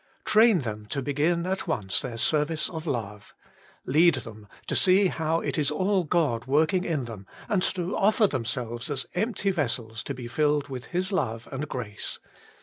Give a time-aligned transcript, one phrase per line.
[0.25, 3.35] Train them to begin at once their service of love.
[3.85, 8.25] Lead them to see how it is all God working in them, and to offer
[8.25, 12.17] themselves as empty vessels to be filled with His love and grace.